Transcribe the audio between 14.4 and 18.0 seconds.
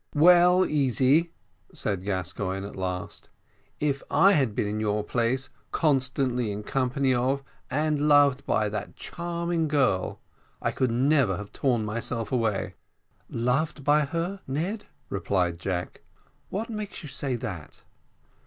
Ned!" replied Jack; "what makes you say that?"